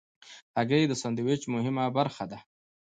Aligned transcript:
هګۍ 0.57 0.83
د 0.87 0.93
سندویچ 1.01 1.41
مهمه 1.53 1.85
برخه 1.97 2.23
ده. 2.31 2.39